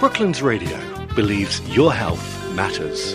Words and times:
Brooklands 0.00 0.42
Radio 0.42 0.78
believes 1.16 1.60
your 1.74 1.92
health 1.92 2.54
matters. 2.54 3.14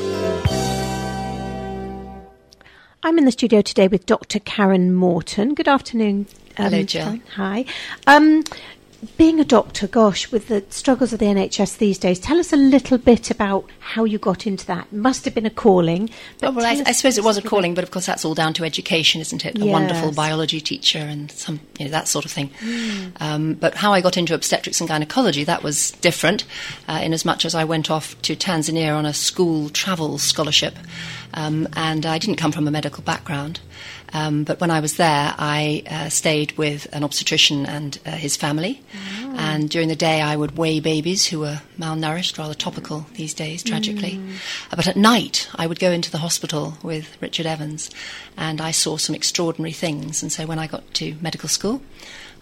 I'm 3.03 3.17
in 3.17 3.23
the 3.23 3.31
studio 3.31 3.61
today 3.61 3.87
with 3.87 4.05
Dr. 4.05 4.39
Karen 4.39 4.93
Morton. 4.93 5.53
Good 5.53 5.69
afternoon. 5.69 6.27
Um, 6.57 6.65
Hello, 6.71 6.83
Jill. 6.83 7.19
Hi. 7.35 7.63
Um, 8.05 8.43
being 9.17 9.39
a 9.39 9.45
doctor, 9.45 9.87
gosh, 9.87 10.31
with 10.31 10.47
the 10.47 10.63
struggles 10.69 11.13
of 11.13 11.19
the 11.19 11.25
NHS 11.25 11.77
these 11.77 11.97
days, 11.97 12.19
tell 12.19 12.39
us 12.39 12.53
a 12.53 12.57
little 12.57 12.97
bit 12.97 13.31
about 13.31 13.69
how 13.79 14.03
you 14.03 14.17
got 14.17 14.47
into 14.47 14.65
that. 14.67 14.91
Must 14.91 15.25
have 15.25 15.33
been 15.33 15.45
a 15.45 15.51
calling. 15.51 16.09
Oh, 16.41 16.51
well, 16.51 16.65
I, 16.65 16.83
I, 16.85 16.91
suppose 16.91 17.17
it 17.17 17.23
was 17.23 17.37
a 17.37 17.41
calling, 17.41 17.73
but 17.73 17.83
of 17.83 17.91
course 17.91 18.05
that's 18.05 18.25
all 18.25 18.33
down 18.33 18.53
to 18.55 18.63
education, 18.63 19.21
isn't 19.21 19.45
it? 19.45 19.55
A 19.55 19.59
yes. 19.59 19.71
wonderful 19.71 20.11
biology 20.11 20.61
teacher 20.61 20.99
and 20.99 21.31
some 21.31 21.59
you 21.79 21.85
know, 21.85 21.91
that 21.91 22.07
sort 22.07 22.25
of 22.25 22.31
thing. 22.31 22.49
Mm. 22.59 23.21
Um, 23.21 23.53
but 23.53 23.75
how 23.75 23.93
I 23.93 24.01
got 24.01 24.17
into 24.17 24.33
obstetrics 24.33 24.79
and 24.79 24.87
gynecology 24.87 25.43
that 25.43 25.63
was 25.63 25.91
different, 25.91 26.45
uh, 26.87 26.99
in 27.03 27.13
as 27.13 27.25
much 27.25 27.45
as 27.45 27.55
I 27.55 27.63
went 27.63 27.91
off 27.91 28.19
to 28.23 28.35
Tanzania 28.35 28.95
on 28.95 29.05
a 29.05 29.13
school 29.13 29.69
travel 29.69 30.17
scholarship, 30.17 30.75
um, 31.33 31.67
and 31.75 32.05
I 32.05 32.17
didn't 32.17 32.37
come 32.37 32.51
from 32.51 32.67
a 32.67 32.71
medical 32.71 33.03
background. 33.03 33.59
Um, 34.13 34.43
but 34.43 34.61
when 34.61 34.69
I 34.69 34.79
was 34.79 34.97
there, 34.97 35.33
I 35.37 35.83
uh, 35.89 36.09
stayed 36.09 36.51
with 36.57 36.87
an 36.93 37.03
obstetrician 37.03 37.65
and 37.65 37.97
uh, 38.05 38.11
his 38.11 38.37
family. 38.37 38.81
Oh. 38.93 39.35
And 39.37 39.69
during 39.69 39.87
the 39.87 39.95
day, 39.95 40.21
I 40.21 40.35
would 40.35 40.55
weigh 40.55 40.79
babies 40.79 41.25
who 41.25 41.39
were 41.39 41.61
malnourished, 41.79 42.37
rather 42.37 42.53
topical 42.53 43.07
these 43.15 43.33
days, 43.33 43.63
tragically. 43.63 44.13
Mm. 44.13 44.35
Uh, 44.71 44.75
but 44.75 44.87
at 44.87 44.95
night, 44.95 45.49
I 45.55 45.65
would 45.65 45.79
go 45.79 45.89
into 45.89 46.11
the 46.11 46.19
hospital 46.19 46.77
with 46.83 47.17
Richard 47.21 47.47
Evans, 47.47 47.89
and 48.37 48.61
I 48.61 48.69
saw 48.69 48.97
some 48.97 49.15
extraordinary 49.15 49.73
things. 49.73 50.21
And 50.21 50.31
so 50.31 50.45
when 50.45 50.59
I 50.59 50.67
got 50.67 50.93
to 50.95 51.15
medical 51.19 51.49
school, 51.49 51.81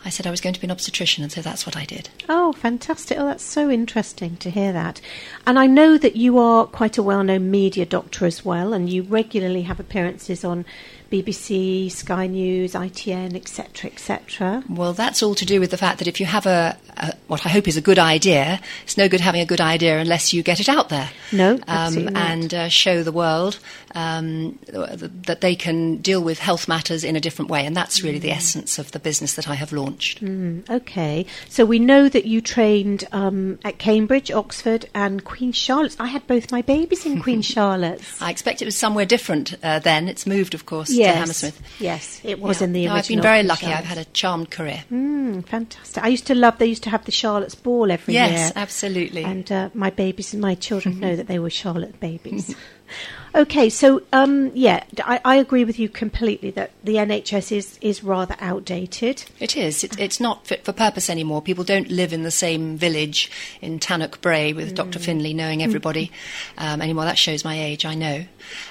I 0.03 0.09
said 0.09 0.25
I 0.25 0.31
was 0.31 0.41
going 0.41 0.53
to 0.53 0.59
be 0.59 0.65
an 0.65 0.71
obstetrician, 0.71 1.23
and 1.23 1.31
so 1.31 1.41
that's 1.41 1.65
what 1.65 1.77
I 1.77 1.85
did. 1.85 2.09
Oh, 2.27 2.53
fantastic. 2.53 3.19
Oh, 3.19 3.25
that's 3.25 3.43
so 3.43 3.69
interesting 3.69 4.35
to 4.37 4.49
hear 4.49 4.73
that. 4.73 4.99
And 5.45 5.59
I 5.59 5.67
know 5.67 5.97
that 5.97 6.15
you 6.15 6.39
are 6.39 6.65
quite 6.65 6.97
a 6.97 7.03
well 7.03 7.23
known 7.23 7.51
media 7.51 7.85
doctor 7.85 8.25
as 8.25 8.43
well, 8.43 8.73
and 8.73 8.89
you 8.89 9.03
regularly 9.03 9.63
have 9.63 9.79
appearances 9.79 10.43
on 10.43 10.65
BBC, 11.11 11.91
Sky 11.91 12.25
News, 12.27 12.73
ITN, 12.73 13.35
etc., 13.35 13.91
etc. 13.91 14.63
Well, 14.69 14.93
that's 14.93 15.21
all 15.21 15.35
to 15.35 15.45
do 15.45 15.59
with 15.59 15.69
the 15.69 15.77
fact 15.77 15.99
that 15.99 16.07
if 16.07 16.21
you 16.21 16.25
have 16.25 16.45
a, 16.45 16.77
a, 16.97 17.13
what 17.27 17.45
I 17.45 17.49
hope 17.49 17.67
is 17.67 17.75
a 17.75 17.81
good 17.81 17.99
idea, 17.99 18.61
it's 18.83 18.97
no 18.97 19.09
good 19.09 19.19
having 19.19 19.41
a 19.41 19.45
good 19.45 19.59
idea 19.59 19.99
unless 19.99 20.33
you 20.33 20.41
get 20.41 20.61
it 20.61 20.69
out 20.69 20.87
there. 20.87 21.09
No, 21.33 21.59
um, 21.67 22.15
and 22.15 22.53
uh, 22.53 22.69
show 22.69 23.03
the 23.03 23.11
world 23.11 23.59
um, 23.93 24.57
that 24.67 25.41
they 25.41 25.53
can 25.55 25.97
deal 25.97 26.21
with 26.21 26.39
health 26.39 26.69
matters 26.69 27.03
in 27.03 27.17
a 27.17 27.19
different 27.19 27.51
way, 27.51 27.65
and 27.65 27.75
that's 27.75 28.01
really 28.01 28.19
mm. 28.19 28.23
the 28.23 28.31
essence 28.31 28.79
of 28.79 28.91
the 28.93 28.99
business 28.99 29.33
that 29.33 29.49
I 29.49 29.55
have 29.55 29.73
launched. 29.73 30.23
Mm, 30.23 30.69
okay, 30.69 31.25
so 31.49 31.65
we 31.65 31.77
know 31.77 32.07
that 32.07 32.25
you 32.25 32.39
trained 32.39 33.03
um, 33.11 33.59
at 33.65 33.79
Cambridge, 33.79 34.31
Oxford, 34.31 34.87
and 34.95 35.25
Queen 35.25 35.51
Charlotte's. 35.51 35.97
I 35.99 36.07
had 36.07 36.25
both 36.25 36.53
my 36.53 36.61
babies 36.61 37.05
in 37.05 37.21
Queen 37.21 37.41
Charlotte's. 37.41 38.21
I 38.21 38.31
expect 38.31 38.61
it 38.61 38.65
was 38.65 38.77
somewhere 38.77 39.05
different 39.05 39.55
uh, 39.61 39.79
then. 39.79 40.07
It's 40.07 40.25
moved, 40.25 40.53
of 40.53 40.65
course 40.65 41.00
yes. 41.01 41.13
to 41.13 41.19
Hammersmith. 41.19 41.61
Yes, 41.79 42.21
it 42.23 42.39
was 42.39 42.61
yeah. 42.61 42.65
in 42.65 42.73
the 42.73 42.85
no, 42.85 42.93
original. 42.93 42.97
I've 42.97 43.07
been 43.07 43.21
very 43.21 43.43
lucky. 43.43 43.67
I've 43.67 43.85
had 43.85 43.97
a 43.97 44.05
charmed 44.05 44.51
career. 44.51 44.83
Mm, 44.91 45.45
fantastic. 45.45 46.03
I 46.03 46.07
used 46.07 46.27
to 46.27 46.35
love. 46.35 46.57
They 46.57 46.67
used 46.67 46.83
to 46.83 46.89
have 46.89 47.05
the 47.05 47.11
Charlotte's 47.11 47.55
Ball 47.55 47.91
every 47.91 48.13
yes, 48.13 48.29
year. 48.29 48.39
Yes, 48.39 48.53
absolutely. 48.55 49.23
And 49.23 49.51
uh, 49.51 49.69
my 49.73 49.89
babies 49.89 50.33
and 50.33 50.41
my 50.41 50.55
children 50.55 50.99
know 50.99 51.15
that 51.15 51.27
they 51.27 51.39
were 51.39 51.49
Charlotte 51.49 51.99
babies. 51.99 52.55
Okay, 53.33 53.69
so 53.69 54.01
um, 54.11 54.51
yeah, 54.53 54.83
I, 54.99 55.21
I, 55.23 55.35
agree 55.37 55.63
with 55.63 55.79
you 55.79 55.87
completely 55.87 56.51
that 56.51 56.71
the 56.83 56.95
NHS 56.95 57.55
is, 57.55 57.79
is 57.79 58.03
rather 58.03 58.35
outdated. 58.39 59.23
It 59.39 59.55
is. 59.55 59.85
It, 59.85 59.97
it's 59.97 60.19
not 60.19 60.45
fit 60.45 60.65
for 60.65 60.73
purpose 60.73 61.09
anymore. 61.09 61.41
People 61.41 61.63
don't 61.63 61.89
live 61.89 62.11
in 62.11 62.23
the 62.23 62.31
same 62.31 62.77
village 62.77 63.31
in 63.61 63.79
Tannochbrae 63.79 64.53
with 64.53 64.71
mm. 64.71 64.75
Dr. 64.75 64.99
Finlay 64.99 65.33
knowing 65.33 65.63
everybody 65.63 66.11
um, 66.57 66.81
anymore. 66.81 67.05
That 67.05 67.17
shows 67.17 67.45
my 67.45 67.57
age, 67.57 67.85
I 67.85 67.95
know. 67.95 68.25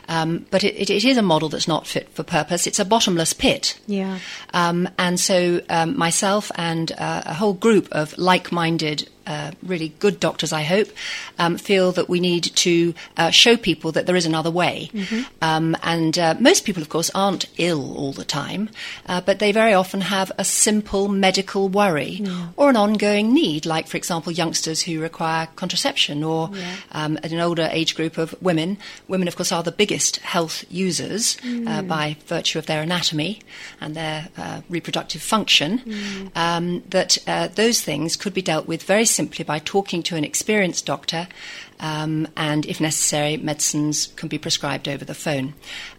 Um, 0.09 0.47
but 0.51 0.63
it, 0.63 0.75
it, 0.77 0.91
it 0.91 1.05
is 1.05 1.17
a 1.17 1.23
model 1.23 1.49
that's 1.49 1.69
not 1.69 1.87
fit 1.87 2.11
for 2.11 2.23
purpose. 2.23 2.67
It's 2.67 2.79
a 2.79 2.85
bottomless 2.85 3.33
pit. 3.33 3.81
Yeah. 3.87 4.19
Um, 4.53 4.91
and 4.99 5.19
so 5.19 5.63
um, 5.71 5.97
myself 5.97 6.51
and 6.57 6.93
uh, 6.93 7.23
a 7.25 7.35
whole 7.35 7.55
group 7.55 7.89
of 7.93 8.17
like-minded 8.19 9.09
uh, 9.27 9.53
really 9.63 9.91
good 10.01 10.19
doctors, 10.19 10.53
I 10.53 10.63
hope, 10.63 10.89
um, 11.39 11.57
feel 11.57 11.93
that 11.93 12.09
we 12.09 12.19
need 12.19 12.45
to 12.45 12.95
uh, 13.17 13.31
show 13.31 13.57
people 13.57 13.93
that 13.93 14.07
there 14.07 14.17
is 14.17 14.27
another 14.27 14.50
way. 14.51 14.91
Mm-hmm. 14.93 15.23
Um, 15.43 15.77
and 15.83 16.19
uh, 16.19 16.35
most 16.41 16.65
people, 16.65 16.83
of 16.83 16.89
course, 16.89 17.11
aren't 17.15 17.47
ill 17.59 17.97
all 17.97 18.13
the 18.13 18.25
time, 18.25 18.71
uh, 19.07 19.21
but 19.21 19.39
they 19.39 19.53
very 19.53 19.73
often 19.73 20.01
have 20.03 20.33
a 20.39 20.45
simple 20.45 21.09
medical 21.09 21.69
worry 21.69 22.21
yeah. 22.21 22.49
or 22.57 22.71
an 22.71 22.77
ongoing 22.77 23.33
need, 23.33 23.67
like, 23.67 23.87
for 23.87 23.97
example, 23.97 24.33
youngsters 24.33 24.83
who 24.83 25.01
require 25.01 25.49
contraception 25.57 26.23
or 26.23 26.51
yeah. 26.53 26.77
um, 26.93 27.19
an 27.23 27.39
older 27.39 27.69
age 27.73 27.95
group 27.95 28.19
of 28.19 28.35
women. 28.43 28.79
Women, 29.09 29.29
of 29.29 29.37
course, 29.37 29.53
are 29.53 29.63
the 29.63 29.73
biggest 29.73 30.17
health 30.19 30.65
users 30.71 31.37
uh, 31.39 31.47
mm. 31.47 31.89
by 31.89 32.17
virtue 32.27 32.59
of 32.59 32.67
their 32.67 32.83
anatomy 32.83 33.41
and 33.81 33.95
their 33.95 34.29
reproductive 34.69 35.23
function. 35.23 35.79
Mm. 35.79 36.37
Um, 36.37 36.83
that 36.91 37.19
those 37.55 37.81
things 37.81 38.17
could 38.17 38.35
be 38.35 38.43
dealt 38.43 38.67
with 38.67 38.83
very 38.83 39.05
simply 39.05 39.45
by 39.45 39.59
talking 39.59 40.03
to 40.05 40.17
an 40.17 40.25
experienced 40.25 40.87
doctor, 40.87 41.29
um, 41.81 42.29
and 42.37 42.67
if 42.67 42.81
necessary, 42.81 43.37
medicines 43.37 44.09
can 44.17 44.29
be 44.29 44.39
prescribed 44.39 44.89
over 44.89 45.05
the 45.05 45.15
phone. 45.15 45.55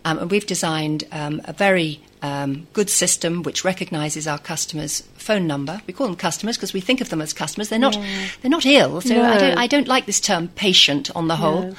Um, 0.06 0.20
and 0.20 0.32
we've 0.32 0.46
designed 0.46 1.04
um, 1.12 1.42
a 1.46 1.54
very 1.54 2.02
um, 2.22 2.68
good 2.74 2.90
system 2.90 3.44
which 3.44 3.64
recognises 3.64 4.28
our 4.28 4.38
customers' 4.38 5.02
phone 5.16 5.48
number. 5.48 5.82
We 5.88 5.94
call 5.94 6.08
them 6.08 6.16
customers 6.16 6.58
because 6.58 6.74
we 6.74 6.82
think 6.82 7.02
of 7.02 7.10
them 7.10 7.22
as 7.22 7.34
customers. 7.34 7.70
They're 7.70 7.80
not. 7.80 7.96
Yeah. 7.96 8.28
They're 8.42 8.52
not 8.52 8.66
ill. 8.66 9.02
So 9.02 9.16
no. 9.16 9.24
I, 9.24 9.38
don't, 9.38 9.58
I, 9.58 9.68
don't, 9.68 9.88
like 9.88 10.06
this 10.06 10.20
term 10.20 10.48
patient 10.50 11.10
on 11.16 11.28
the 11.28 11.36
whole. 11.36 11.64
No. 11.64 11.76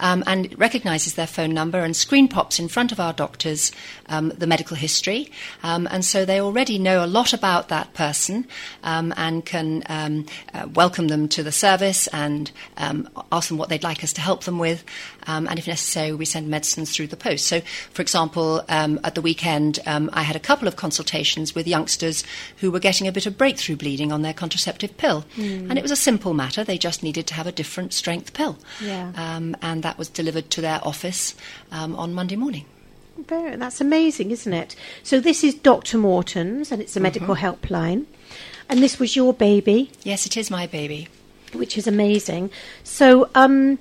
Um, 0.00 0.24
and 0.26 0.46
it 0.46 0.58
recognises 0.58 1.14
their 1.14 1.26
phone 1.26 1.54
number 1.54 1.78
and 1.78 1.94
screen 1.94 2.28
pops 2.28 2.58
in 2.58 2.68
front 2.68 2.92
of 2.92 2.98
our 2.98 3.12
doctors 3.12 3.70
um, 4.06 4.30
the 4.30 4.46
medical 4.46 4.76
history, 4.76 5.30
um, 5.62 5.86
and 5.90 6.04
so 6.04 6.24
they 6.24 6.40
already 6.40 6.78
know 6.78 7.04
a 7.04 7.06
lot 7.06 7.32
about 7.32 7.68
that 7.68 7.94
person 7.94 8.46
um, 8.82 9.14
and 9.16 9.44
can 9.44 9.82
um, 9.88 10.26
uh, 10.52 10.68
welcome 10.74 11.08
them 11.08 11.28
to 11.28 11.42
the 11.42 11.52
service 11.52 12.06
and 12.08 12.50
ask 12.76 13.48
them 13.48 13.58
what 13.58 13.68
they'd 13.68 13.84
like 13.84 14.02
us 14.02 14.12
to 14.14 14.20
help 14.20 14.44
them 14.44 14.58
with. 14.58 14.84
and 15.26 15.58
if 15.58 15.66
necessary, 15.66 16.12
we 16.12 16.24
send 16.24 16.48
medicines 16.48 16.94
through 16.94 17.06
the 17.06 17.16
post. 17.16 17.46
So, 17.46 17.60
for 17.92 18.02
example, 18.02 18.64
at 18.68 19.14
the 19.14 19.22
weekend 19.22 19.78
um, 19.86 20.10
I 20.12 20.22
had 20.22 20.36
a 20.36 20.40
couple 20.40 20.68
of 20.68 20.76
consultations 20.76 21.54
with 21.54 21.66
youngsters 21.66 22.24
who 22.58 22.70
were 22.70 22.80
getting 22.80 23.06
a 23.06 23.12
bit 23.12 23.26
of 23.26 23.38
breakthrough 23.38 23.76
bleeding 23.76 24.12
on 24.12 24.22
their 24.22 24.34
contraceptive 24.34 24.96
pill. 24.96 25.24
Mm. 25.36 25.70
And 25.70 25.78
it 25.78 25.82
was 25.82 25.90
a 25.90 25.96
simple 25.96 26.34
matter. 26.34 26.64
They 26.64 26.78
just 26.78 27.02
needed 27.02 27.26
to 27.28 27.34
have 27.34 27.46
a 27.46 27.52
different 27.52 27.92
strength 27.92 28.32
pill. 28.32 28.58
Yeah. 28.80 29.12
Um, 29.16 29.56
and 29.62 29.82
that 29.82 29.98
was 29.98 30.08
delivered 30.08 30.50
to 30.50 30.60
their 30.60 30.80
office 30.82 31.34
um, 31.70 31.96
on 31.96 32.14
Monday 32.14 32.36
morning. 32.36 32.66
Very, 33.16 33.56
that's 33.56 33.80
amazing, 33.80 34.30
isn't 34.32 34.52
it? 34.52 34.74
So 35.02 35.20
this 35.20 35.44
is 35.44 35.54
Dr. 35.54 35.98
Morton's, 35.98 36.72
and 36.72 36.82
it's 36.82 36.96
a 36.96 37.00
medical 37.00 37.36
mm-hmm. 37.36 37.46
helpline. 37.46 38.06
And 38.68 38.82
this 38.82 38.98
was 38.98 39.14
your 39.14 39.32
baby? 39.32 39.90
Yes, 40.02 40.26
it 40.26 40.36
is 40.36 40.50
my 40.50 40.66
baby. 40.66 41.08
Which 41.52 41.78
is 41.78 41.86
amazing. 41.86 42.50
So, 42.82 43.28
um, 43.34 43.78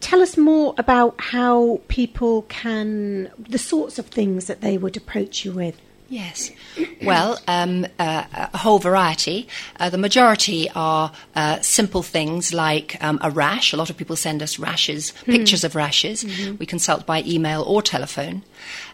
tell 0.00 0.22
us 0.22 0.36
more 0.36 0.74
about 0.78 1.14
how 1.18 1.80
people 1.88 2.42
can, 2.42 3.30
the 3.38 3.58
sorts 3.58 3.98
of 3.98 4.06
things 4.06 4.46
that 4.46 4.60
they 4.60 4.78
would 4.78 4.96
approach 4.96 5.44
you 5.44 5.52
with. 5.52 5.80
Yes. 6.10 6.50
Well, 7.02 7.38
um, 7.48 7.86
uh, 7.98 8.24
a 8.52 8.58
whole 8.58 8.78
variety. 8.78 9.48
Uh, 9.78 9.88
the 9.88 9.96
majority 9.96 10.68
are 10.74 11.12
uh, 11.34 11.60
simple 11.60 12.02
things 12.02 12.52
like 12.52 13.02
um, 13.02 13.18
a 13.22 13.30
rash. 13.30 13.72
A 13.72 13.78
lot 13.78 13.88
of 13.88 13.96
people 13.96 14.16
send 14.16 14.42
us 14.42 14.58
rashes, 14.58 15.12
mm. 15.22 15.32
pictures 15.32 15.64
of 15.64 15.74
rashes. 15.74 16.22
Mm-hmm. 16.22 16.56
We 16.58 16.66
consult 16.66 17.06
by 17.06 17.22
email 17.22 17.62
or 17.62 17.80
telephone. 17.80 18.42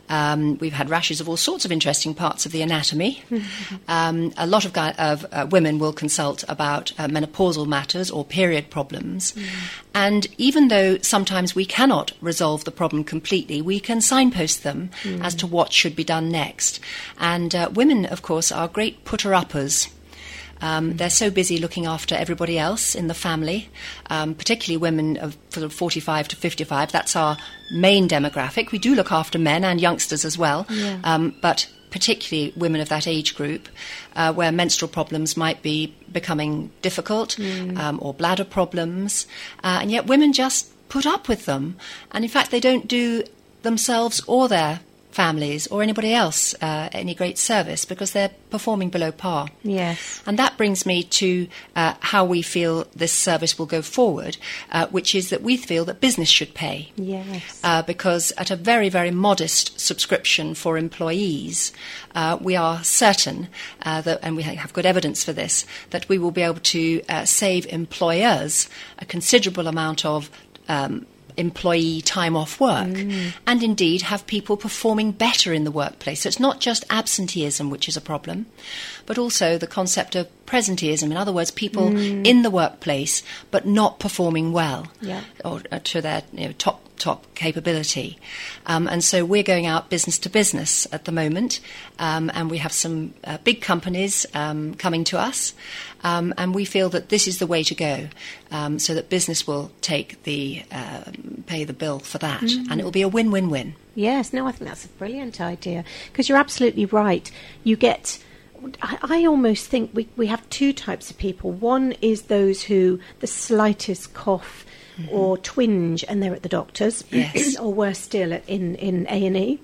Um, 0.09 0.57
we've 0.59 0.73
had 0.73 0.89
rashes 0.89 1.21
of 1.21 1.29
all 1.29 1.37
sorts 1.37 1.65
of 1.65 1.73
interesting 1.73 2.15
parts 2.15 2.47
of 2.47 2.53
the 2.53 2.63
anatomy. 2.63 3.23
um, 3.89 4.33
a 4.37 4.47
lot 4.47 4.65
of, 4.65 4.77
of 4.77 5.27
uh, 5.33 5.47
women 5.51 5.81
will 5.81 5.93
consult 5.93 6.45
about 6.49 6.93
uh, 6.99 7.09
menopausal 7.09 7.67
matters 7.67 8.09
or 8.11 8.25
period 8.25 8.71
problems. 8.71 9.33
Mm. 9.33 9.47
And 9.97 10.27
even 10.37 10.69
though 10.69 10.99
sometimes 10.99 11.55
we 11.55 11.65
cannot 11.65 12.13
resolve 12.21 12.65
the 12.65 12.71
problem 12.71 13.03
completely, 13.03 13.63
we 13.63 13.81
can 13.81 14.03
signpost 14.03 14.63
them 14.63 14.91
mm. 15.03 15.25
as 15.25 15.35
to 15.37 15.47
what 15.47 15.73
should 15.73 15.97
be 15.97 16.05
done 16.05 16.31
next. 16.31 16.81
And 17.19 17.55
uh, 17.55 17.71
women, 17.73 18.05
of 18.05 18.21
course, 18.21 18.53
are 18.53 18.69
great 18.69 19.07
putter 19.07 19.33
uppers. 19.33 19.89
Um, 20.61 20.99
they're 20.99 21.09
so 21.09 21.31
busy 21.31 21.57
looking 21.57 21.87
after 21.87 22.15
everybody 22.15 22.59
else 22.59 22.95
in 22.95 23.07
the 23.07 23.15
family, 23.15 23.71
um, 24.11 24.35
particularly 24.35 24.77
women 24.77 25.17
of 25.17 25.35
sort 25.49 25.65
of 25.65 25.73
45 25.73 26.29
to 26.29 26.37
55. 26.37 26.93
That's 26.93 27.17
our 27.17 27.39
main 27.73 28.07
demographic. 28.07 28.73
We 28.73 28.79
do 28.79 28.95
look 28.95 29.11
after 29.11 29.39
men 29.39 29.65
and 29.65 29.81
youngsters 29.81 30.27
as 30.27 30.37
well, 30.37 30.67
yeah. 30.69 31.01
um, 31.05 31.35
but 31.41 31.71
particularly 31.97 32.53
women 32.57 32.79
of 32.83 32.91
that 32.91 33.07
age 33.07 33.35
group, 33.35 33.71
uh, 34.17 34.31
where 34.31 34.53
menstrual 34.53 34.91
problems 34.91 35.35
might 35.35 35.63
be 35.63 35.95
becoming 36.13 36.71
difficult 36.83 37.37
mm. 37.39 37.75
um, 37.79 37.99
or 38.03 38.13
bladder 38.13 38.45
problems, 38.45 39.27
uh, 39.65 39.79
and 39.81 39.91
yet 39.91 40.05
women 40.07 40.31
just 40.35 40.69
put 40.91 41.07
up 41.07 41.27
with 41.27 41.47
them. 41.47 41.75
And 42.13 42.23
in 42.23 42.29
fact, 42.31 42.51
they 42.51 42.61
don't 42.61 42.87
do 42.87 43.25
themselves 43.63 44.21
or 44.27 44.47
their 44.47 44.81
families 45.11 45.67
or 45.69 45.83
anybody 45.83 46.13
else 46.13 46.55
uh, 46.61 46.89
any 46.93 47.15
great 47.15 47.39
service 47.39 47.85
because 47.85 48.13
they're 48.13 48.31
performing 48.51 48.91
below 48.91 49.11
par. 49.13 49.49
Yes. 49.63 50.23
And 50.27 50.39
that 50.39 50.57
brings 50.57 50.85
me 50.85 51.03
to 51.03 51.49
uh, 51.75 51.95
how 52.01 52.25
we 52.25 52.43
feel 52.43 52.87
this 52.95 53.13
service 53.13 53.59
will 53.59 53.67
go 53.67 53.83
forward, 53.83 54.37
uh, 54.71 54.87
which 54.89 55.15
is 55.15 55.31
that 55.31 55.43
we 55.43 55.57
feel 55.57 55.85
that 55.87 56.01
business 56.01 56.29
should 56.29 56.55
pay. 56.55 56.93
Yes. 56.97 57.61
Uh, 57.65 57.83
because 57.83 58.33
at 58.37 58.51
a 58.51 58.57
very, 58.57 58.89
very 58.89 59.11
modest 59.11 59.79
subscription 59.81 60.55
for 60.55 60.79
employees, 60.79 61.73
uh, 62.15 62.39
we 62.41 62.57
are 62.57 62.85
certain 62.85 63.49
uh, 63.83 64.01
that, 64.03 64.21
and 64.23 64.37
we 64.37 64.43
have 64.43 64.73
good 64.73 64.87
evidence 64.87 65.25
for 65.25 65.33
this, 65.33 65.67
that 65.91 66.09
we 66.09 66.19
will 66.19 66.31
be 66.31 66.43
able 66.43 66.61
to 66.61 67.03
uh, 67.09 67.25
save 67.25 67.67
employers 67.67 68.69
a 68.99 69.05
considerable 69.05 69.67
amount 69.67 70.05
of 70.05 70.31
um, 70.69 71.07
employee 71.37 72.01
time 72.01 72.37
off 72.37 72.59
work 72.61 72.97
and 73.47 73.63
indeed 73.63 74.03
have 74.03 74.27
people 74.27 74.57
performing 74.57 75.13
better 75.13 75.53
in 75.53 75.65
the 75.65 75.71
workplace. 75.71 76.23
So 76.23 76.29
it's 76.29 76.41
not 76.41 76.61
just 76.61 76.85
absenteeism 76.91 77.71
which 77.71 77.89
is 77.89 77.97
a 77.97 78.01
problem, 78.01 78.47
but 79.05 79.19
also 79.19 79.59
the 79.59 79.67
concept 79.67 80.15
of 80.17 80.29
presenteeism. 80.47 81.05
In 81.11 81.17
other 81.17 81.33
words, 81.33 81.51
people 81.51 81.89
in 81.97 82.43
the 82.43 82.51
workplace 82.51 83.23
but 83.51 83.67
not 83.67 83.99
performing 83.99 84.53
well 84.53 84.87
Yeah. 85.01 85.23
or 85.45 85.63
uh, 85.71 85.81
to 85.85 86.01
their 86.01 86.23
you 86.33 86.47
know, 86.47 86.53
top 86.53 86.81
top 86.99 87.27
capability. 87.35 88.19
Um, 88.67 88.89
and 88.89 89.03
so 89.03 89.25
we're 89.25 89.43
going 89.43 89.67
out 89.67 89.91
business 89.91 90.19
to 90.21 90.29
business 90.29 90.87
at 90.93 91.05
the 91.05 91.13
moment, 91.13 91.61
um, 91.99 92.31
and 92.35 92.51
we 92.51 92.59
have 92.59 92.73
some 92.73 93.15
uh, 93.25 93.39
big 93.45 93.61
companies 93.61 94.27
um, 94.35 94.75
coming 94.75 95.05
to 95.05 95.19
us, 95.19 95.55
um, 96.05 96.35
and 96.37 96.55
we 96.55 96.65
feel 96.65 96.89
that 96.91 97.09
this 97.09 97.27
is 97.27 97.39
the 97.39 97.47
way 97.47 97.63
to 97.63 97.75
go, 97.75 98.09
um, 98.51 98.79
so 98.79 98.95
that 98.95 99.09
business 99.09 99.47
will 99.47 99.71
take 99.81 100.23
the 100.25 100.63
uh, 100.73 101.05
pay 101.47 101.65
the 101.65 101.73
bill 101.73 101.99
for 101.99 102.19
that, 102.19 102.43
and 102.43 102.81
it 102.81 102.85
will 102.85 102.91
be 102.91 103.03
a 103.03 103.09
win-win-win. 103.09 103.75
Yes, 103.95 104.33
no, 104.33 104.47
I 104.47 104.53
think 104.53 104.69
that's 104.69 104.85
a 104.85 104.89
brilliant 104.89 105.41
idea 105.41 105.85
because 106.11 106.29
you're 106.29 106.39
absolutely 106.39 106.87
right. 106.87 107.31
You 107.65 107.77
get. 107.77 108.23
I, 108.83 108.99
I 109.03 109.27
almost 109.27 109.67
think 109.67 109.91
we, 109.95 110.09
we 110.17 110.27
have 110.27 110.49
two 110.49 110.73
types 110.73 111.11
of 111.11 111.19
people. 111.19 111.53
One 111.53 111.93
is 112.01 112.23
those 112.23 112.63
who 112.63 112.99
the 113.21 113.27
slightest 113.27 114.15
cough 114.15 114.65
or 115.11 115.37
twinge 115.39 116.05
and 116.09 116.23
they're 116.23 116.35
at 116.35 116.43
the 116.43 116.49
doctor's, 116.49 117.05
Yes. 117.11 117.57
or 117.59 117.73
worse 117.73 117.99
still, 117.99 118.33
in 118.47 118.75
in 118.77 119.07
A 119.09 119.27
and 119.27 119.37
E. 119.37 119.61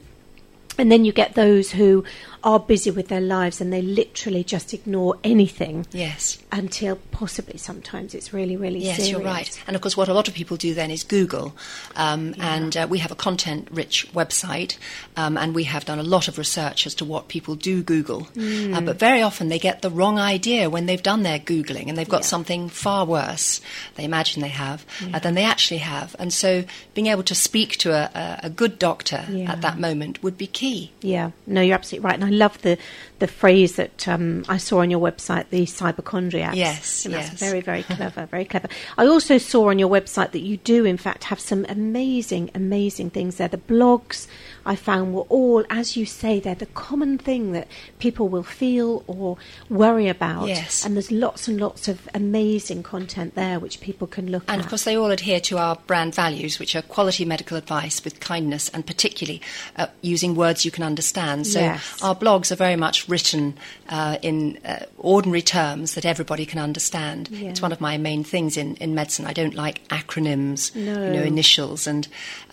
And 0.79 0.91
then 0.91 1.05
you 1.05 1.13
get 1.13 1.35
those 1.35 1.71
who 1.71 2.05
are 2.45 2.59
busy 2.61 2.91
with 2.91 3.09
their 3.09 3.21
lives 3.21 3.61
and 3.61 3.73
they 3.73 3.83
literally 3.83 4.43
just 4.45 4.75
ignore 4.75 5.17
anything 5.23 5.87
Yes. 5.93 6.39
until 6.51 6.97
possibly 7.11 7.57
sometimes 7.59 8.15
it's 8.15 8.33
really 8.33 8.57
really 8.57 8.81
Yes, 8.81 8.97
serious. 8.97 9.11
you're 9.13 9.21
right. 9.21 9.63
And 9.67 9.77
of 9.77 9.83
course, 9.83 9.97
what 9.97 10.09
a 10.09 10.15
lot 10.15 10.29
of 10.29 10.35
people 10.35 10.57
do 10.57 10.75
then 10.75 10.91
is 10.91 11.05
Google. 11.05 11.55
Um, 11.97 12.35
And 12.39 12.77
uh, 12.77 12.87
we 12.91 12.99
have 12.99 13.13
a 13.13 13.15
content 13.17 13.69
rich 13.71 14.07
website, 14.13 14.77
um, 15.17 15.37
and 15.37 15.55
we 15.55 15.65
have 15.65 15.85
done 15.85 15.99
a 15.99 16.03
lot 16.03 16.29
of 16.29 16.39
research 16.39 16.87
as 16.87 16.95
to 16.97 17.05
what 17.05 17.29
people 17.29 17.55
do 17.55 17.83
Google. 17.83 18.27
Uh, 18.75 18.81
but 18.81 18.99
very 18.99 19.23
often 19.23 19.49
they 19.49 19.59
get 19.59 19.83
the 19.83 19.91
wrong 19.91 20.19
idea 20.19 20.69
when 20.69 20.87
they've 20.87 21.03
done 21.03 21.23
their 21.23 21.39
Googling 21.39 21.89
and 21.89 21.97
they've 21.97 22.09
got 22.09 22.23
Yeah. 22.23 22.27
something 22.35 22.69
far 22.69 23.05
worse, 23.07 23.61
they 23.95 24.05
imagine 24.05 24.43
they 24.43 24.49
have, 24.49 24.85
uh, 25.15 25.19
than 25.19 25.35
they 25.35 25.45
actually 25.45 25.79
have. 25.79 26.17
And 26.19 26.33
so 26.33 26.65
being 26.95 27.07
able 27.07 27.23
to 27.25 27.35
speak 27.35 27.77
to 27.79 27.93
a, 27.93 28.11
a, 28.15 28.47
a 28.47 28.51
good 28.51 28.79
doctor 28.79 29.25
Yeah. 29.31 29.53
at 29.53 29.61
that 29.63 29.79
moment 29.79 30.23
would 30.23 30.37
be 30.37 30.47
key. 30.47 30.91
Yeah, 31.03 31.31
no, 31.47 31.61
you're 31.61 31.75
absolutely 31.75 32.07
right, 32.11 32.19
love 32.33 32.61
the 32.63 32.79
the 33.19 33.29
phrase 33.29 33.77
that 33.77 34.09
um, 34.09 34.45
I 34.49 34.57
saw 34.57 34.81
on 34.81 34.91
your 34.91 34.99
website, 34.99 35.49
the 35.51 35.63
cyberchondriacs. 35.63 36.57
Yes, 36.57 37.05
and 37.05 37.15
that's 37.15 37.31
yes. 37.31 37.39
very, 37.39 37.61
very 37.61 37.83
clever, 37.97 38.27
very 38.27 38.45
clever. 38.45 38.67
I 38.99 39.07
also 39.07 39.39
saw 39.39 39.71
on 39.71 39.79
your 39.79 39.89
website 39.89 40.33
that 40.33 40.41
you 40.41 40.57
do, 40.57 40.85
in 40.85 40.97
fact, 40.97 41.25
have 41.25 41.39
some 41.39 41.65
amazing, 41.69 42.51
amazing 42.53 43.11
things 43.11 43.37
there. 43.37 43.47
The 43.47 43.59
blogs 43.59 44.27
I 44.67 44.75
found 44.75 45.15
were 45.15 45.23
all, 45.23 45.65
as 45.71 45.97
you 45.97 46.05
say, 46.05 46.41
they're 46.41 46.57
the 46.57 46.67
common 46.67 47.17
thing 47.17 47.53
that 47.53 47.69
people 48.01 48.29
will 48.29 48.43
feel 48.43 49.05
or 49.07 49.37
worry 49.69 50.09
about. 50.09 50.49
Yes. 50.49 50.85
and 50.85 50.97
there's 50.97 51.13
lots 51.13 51.47
and 51.47 51.61
lots 51.61 51.87
of 51.87 52.09
amazing 52.15 52.83
content 52.83 53.37
there 53.37 53.61
which 53.61 53.81
people 53.81 54.09
can 54.09 54.31
look 54.31 54.43
And 54.45 54.51
at. 54.51 54.55
And 54.55 54.63
of 54.63 54.69
course, 54.69 54.83
they 54.85 54.97
all 54.97 55.11
adhere 55.11 55.41
to 55.41 55.59
our 55.59 55.77
brand 55.87 56.15
values, 56.15 56.59
which 56.59 56.75
are 56.75 56.83
quality 56.83 57.25
medical 57.25 57.57
advice 57.57 58.03
with 58.03 58.19
kindness 58.19 58.69
and 58.71 58.85
particularly 58.85 59.41
uh, 59.77 59.87
using 60.01 60.35
words 60.35 60.65
you 60.65 60.73
can 60.73 60.83
understand. 60.83 61.47
So 61.47 61.61
Yes. 61.61 62.03
our 62.03 62.15
blogs 62.23 62.53
are 62.53 62.57
very 62.57 62.77
much 62.77 63.09
written 63.09 63.55
uh, 63.89 64.17
in 64.23 64.59
uh, 64.65 64.85
ordinary 64.99 65.43
terms 65.43 65.95
that 65.95 66.05
everybody 66.07 66.47
can 66.47 66.59
understand. 66.61 67.29
Yeah. 67.31 67.51
It's 67.51 67.61
one 67.63 67.73
of 67.73 67.81
my 67.81 67.99
main 67.99 68.23
things 68.25 68.57
in, 68.57 68.77
in 68.77 68.95
medicine. 68.95 69.27
I 69.27 69.33
don't 69.33 69.55
like 69.55 69.87
acronyms, 69.89 70.75
No. 70.77 71.05
you 71.05 71.11
know, 71.13 71.23
initials, 71.23 71.87
and 71.87 72.07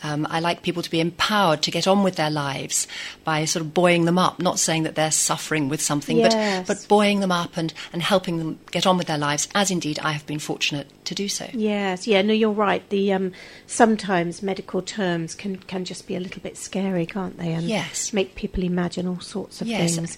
um, 0.03 0.25
I 0.29 0.39
like 0.39 0.63
people 0.63 0.81
to 0.83 0.89
be 0.89 0.99
empowered 0.99 1.61
to 1.63 1.71
get 1.71 1.87
on 1.87 2.03
with 2.03 2.15
their 2.15 2.31
lives 2.31 2.87
by 3.23 3.45
sort 3.45 3.61
of 3.65 3.73
buoying 3.73 4.05
them 4.05 4.17
up. 4.17 4.39
Not 4.39 4.57
saying 4.59 4.83
that 4.83 4.95
they're 4.95 5.11
suffering 5.11 5.69
with 5.69 5.81
something, 5.81 6.17
Yes. 6.17 6.67
but 6.67 6.79
but 6.79 6.87
buoying 6.87 7.19
them 7.19 7.31
up 7.31 7.57
and, 7.57 7.73
and 7.93 8.01
helping 8.01 8.37
them 8.39 8.59
get 8.71 8.87
on 8.87 8.97
with 8.97 9.07
their 9.07 9.17
lives, 9.17 9.47
as 9.53 9.69
indeed 9.71 9.99
I 9.99 10.11
have 10.13 10.25
been 10.25 10.39
fortunate 10.39 10.87
to 11.05 11.15
do 11.15 11.27
so. 11.27 11.47
Yes, 11.53 12.07
yeah, 12.07 12.21
no, 12.21 12.33
you're 12.33 12.51
right. 12.51 12.87
The 12.89 13.13
um, 13.13 13.31
sometimes 13.67 14.41
medical 14.41 14.81
terms 14.81 15.35
can 15.35 15.57
can 15.57 15.85
just 15.85 16.07
be 16.07 16.15
a 16.15 16.19
little 16.19 16.41
bit 16.41 16.57
scary, 16.57 17.05
can't 17.05 17.37
they? 17.37 17.53
And 17.53 17.63
Yes. 17.67 18.13
make 18.13 18.35
people 18.35 18.63
imagine 18.63 19.07
all 19.07 19.19
sorts 19.19 19.58
of 19.61 19.67
Yes. 19.67 19.95
things. 19.95 20.17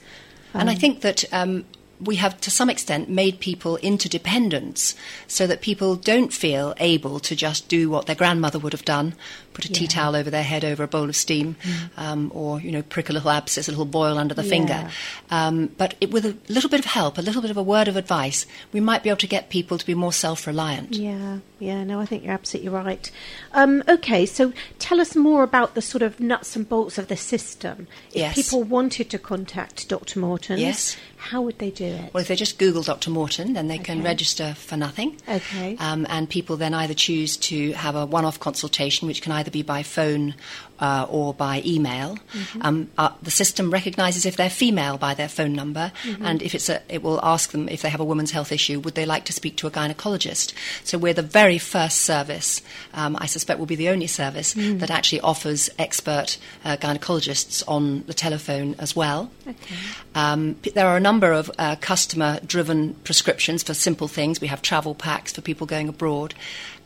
and 0.53 0.69
I 0.69 0.73
Um, 0.73 0.79
think 0.79 1.01
that 1.01 1.23
um, 1.31 1.65
we 2.03 2.15
have, 2.17 2.39
to 2.41 2.51
some 2.51 2.69
extent, 2.69 3.09
made 3.09 3.39
people 3.39 3.77
interdependents 3.77 4.95
so 5.27 5.47
that 5.47 5.61
people 5.61 5.95
don't 5.95 6.33
feel 6.33 6.73
able 6.79 7.19
to 7.19 7.35
just 7.35 7.67
do 7.67 7.89
what 7.89 8.05
their 8.05 8.15
grandmother 8.15 8.59
would 8.59 8.73
have 8.73 8.85
done 8.85 9.13
put 9.53 9.65
a 9.65 9.67
tea 9.73 9.81
Yeah. 9.83 9.87
Mm. 9.89 9.93
towel 9.93 10.15
over 10.15 10.29
their 10.29 10.43
head 10.43 10.63
over 10.63 10.81
a 10.81 10.87
bowl 10.87 11.09
of 11.09 11.15
steam, 11.15 11.57
um, 11.97 12.31
or, 12.33 12.61
you 12.61 12.71
know, 12.71 12.81
prick 12.81 13.09
a 13.09 13.13
little 13.13 13.29
abscess, 13.29 13.67
a 13.67 13.71
little 13.71 13.83
boil 13.83 14.17
under 14.17 14.33
the 14.33 14.43
Yeah. 14.43 14.49
finger. 14.49 14.89
Um, 15.29 15.71
but 15.77 15.95
it, 15.99 16.09
with 16.09 16.25
a 16.25 16.37
little 16.47 16.69
bit 16.69 16.79
of 16.79 16.85
help, 16.85 17.17
a 17.17 17.21
little 17.21 17.41
bit 17.41 17.51
of 17.51 17.57
a 17.57 17.61
word 17.63 17.89
of 17.89 17.97
advice, 17.97 18.45
we 18.71 18.79
might 18.79 19.03
be 19.03 19.09
able 19.09 19.17
to 19.17 19.27
get 19.27 19.49
people 19.49 19.77
to 19.77 19.85
be 19.85 19.93
more 19.93 20.13
self 20.13 20.47
reliant. 20.47 20.93
Yeah, 20.95 21.39
yeah, 21.59 21.83
no, 21.83 21.99
I 21.99 22.05
think 22.05 22.23
you're 22.23 22.31
absolutely 22.33 22.69
right. 22.69 23.11
Um, 23.51 23.83
okay, 23.89 24.25
so 24.25 24.53
tell 24.79 25.01
us 25.01 25.17
more 25.17 25.43
about 25.43 25.75
the 25.75 25.81
sort 25.81 26.01
of 26.01 26.21
nuts 26.21 26.55
and 26.55 26.67
bolts 26.69 26.97
of 26.97 27.09
the 27.09 27.17
system. 27.17 27.87
If 28.11 28.15
Yes. 28.15 28.35
people 28.35 28.63
wanted 28.63 29.09
to 29.09 29.19
contact 29.19 29.89
Dr. 29.89 30.19
Morton, 30.19 30.59
Yes. 30.59 30.95
how 31.17 31.41
would 31.41 31.59
they 31.59 31.71
do 31.71 31.90
it? 31.91 32.13
Well, 32.13 32.21
if 32.21 32.27
they 32.27 32.35
just 32.35 32.57
Google 32.57 32.81
Dr. 32.83 33.09
Morton, 33.09 33.53
then 33.53 33.67
they 33.67 33.77
can 33.77 34.03
register 34.03 34.53
for 34.53 34.77
nothing. 34.77 35.17
Okay. 35.27 35.77
Um, 35.79 36.05
and 36.09 36.29
people 36.29 36.57
then 36.57 36.73
either 36.73 36.93
choose 36.93 37.37
to 37.37 37.71
have 37.73 37.95
a 37.95 38.05
one 38.05 38.25
off 38.25 38.39
consultation, 38.39 39.07
which 39.07 39.21
can 39.21 39.31
either 39.31 39.51
be 39.51 39.61
by 39.61 39.83
phone 39.83 40.35
uh, 40.81 41.05
or 41.09 41.33
by 41.33 41.61
email. 41.65 42.17
Mm-hmm. 42.33 42.61
Um, 42.63 42.89
uh, 42.97 43.11
the 43.21 43.31
system 43.31 43.71
recognises 43.71 44.25
if 44.25 44.35
they're 44.35 44.49
female 44.49 44.97
by 44.97 45.13
their 45.13 45.29
phone 45.29 45.53
number, 45.53 45.91
Mm-hmm. 46.03 46.25
and 46.25 46.41
if 46.41 46.55
it's 46.55 46.69
a, 46.69 46.81
it 46.89 47.03
will 47.03 47.19
ask 47.23 47.51
them 47.51 47.69
if 47.69 47.81
they 47.83 47.89
have 47.89 47.99
a 48.01 48.05
woman's 48.05 48.31
health 48.31 48.51
issue, 48.51 48.79
would 48.79 48.95
they 48.95 49.05
like 49.05 49.25
to 49.25 49.33
speak 49.33 49.55
to 49.57 49.67
a 49.67 49.71
gynecologist? 49.71 50.53
So 50.83 50.97
we're 50.97 51.13
the 51.13 51.21
very 51.21 51.57
first 51.59 52.01
service, 52.01 52.61
um, 52.93 53.15
I 53.19 53.27
suspect 53.27 53.59
we'll 53.59 53.67
be 53.67 53.75
the 53.75 53.89
only 53.89 54.07
service, 54.07 54.53
Mm. 54.55 54.79
that 54.79 54.89
actually 54.89 55.21
offers 55.21 55.69
expert 55.77 56.37
uh, 56.65 56.75
gynecologists 56.77 57.63
on 57.67 58.03
the 58.07 58.13
telephone 58.13 58.75
as 58.79 58.95
well. 58.95 59.29
Okay. 59.47 59.75
Um, 60.15 60.55
there 60.73 60.87
are 60.87 60.97
a 60.97 60.99
number 60.99 61.31
of 61.31 61.51
uh, 61.59 61.75
customer 61.77 62.39
driven 62.45 62.95
prescriptions 63.03 63.63
for 63.63 63.73
simple 63.73 64.07
things. 64.07 64.41
We 64.41 64.47
have 64.47 64.61
travel 64.61 64.95
packs 64.95 65.31
for 65.33 65.41
people 65.41 65.67
going 65.67 65.87
abroad. 65.89 66.33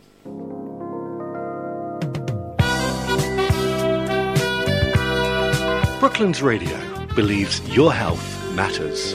Brooklands 6.01 6.43
Radio 6.43 7.07
believes 7.15 7.61
your 7.73 7.93
health 7.93 8.53
matters. 8.57 9.15